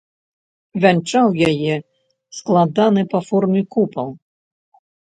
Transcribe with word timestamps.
Вянчаў 0.85 1.27
яе 1.51 1.75
складаны 2.39 3.01
па 3.13 3.19
форме 3.31 3.61
купал. 3.79 4.09